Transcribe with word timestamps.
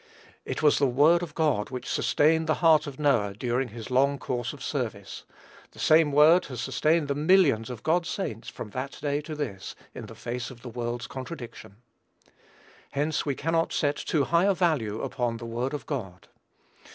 It 0.45 0.63
was 0.63 0.79
the 0.79 0.87
word 0.87 1.21
of 1.21 1.35
God 1.35 1.69
which 1.69 1.87
sustained 1.87 2.47
the 2.47 2.55
heart 2.55 2.87
of 2.87 2.97
Noah 2.97 3.35
during 3.35 3.67
his 3.67 3.91
long 3.91 4.17
course 4.17 4.51
of 4.51 4.63
service; 4.63 5.25
and 5.65 5.71
the 5.73 5.77
same 5.77 6.11
word 6.11 6.45
has 6.45 6.59
sustained 6.59 7.07
the 7.07 7.13
millions 7.13 7.69
of 7.69 7.83
God's 7.83 8.09
saints 8.09 8.49
from 8.49 8.71
that 8.71 8.97
day 8.99 9.21
to 9.21 9.35
this, 9.35 9.75
in 9.93 10.07
the 10.07 10.15
face 10.15 10.49
of 10.49 10.63
the 10.63 10.69
world's 10.69 11.05
contradiction. 11.05 11.75
Hence, 12.93 13.27
we 13.27 13.35
cannot 13.35 13.73
set 13.73 13.95
too 13.95 14.23
high 14.23 14.45
a 14.45 14.55
value 14.55 15.03
upon 15.03 15.37
the 15.37 15.45
word 15.45 15.75
of 15.75 15.85
God. 15.85 16.29